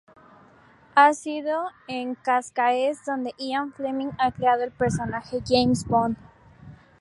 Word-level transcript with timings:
Ha 0.95 1.13
sido 1.13 1.67
en 1.87 2.15
Cascaes 2.15 3.05
donde 3.05 3.35
Ian 3.37 3.71
Fleming 3.71 4.09
ha 4.17 4.31
creado 4.31 4.63
el 4.63 4.71
personaje 4.71 5.43
James 5.47 5.85
Bond. 5.85 6.17